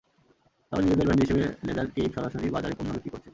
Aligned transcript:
তবে 0.71 0.81
নিজেদের 0.83 1.05
ব্র্যান্ড 1.05 1.23
হিসেবে 1.25 1.43
লেদার 1.67 1.87
কেইভ 1.95 2.09
সরাসরি 2.15 2.47
বাজারে 2.55 2.77
পণ্য 2.77 2.91
বিক্রি 2.95 3.09
করছে। 3.11 3.29